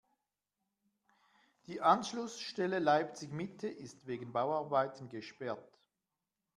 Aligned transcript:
Die 1.67 1.79
Anschlussstelle 1.79 2.79
Leipzig-Mitte 2.79 3.67
ist 3.67 4.07
wegen 4.07 4.33
Bauarbeiten 4.33 5.09
gesperrt. 5.09 5.77